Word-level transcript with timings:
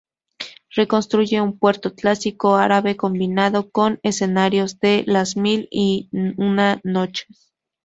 Reconstruye 0.71 1.39
un 1.41 1.59
puerto 1.59 1.93
clásico 1.93 2.55
árabe, 2.55 2.97
combinando 2.97 3.69
con 3.69 3.99
escenarios 4.01 4.79
de 4.79 5.03
"Las 5.05 5.37
mil 5.37 5.67
y 5.69 6.09
una 6.37 6.81
noches". 6.83 7.53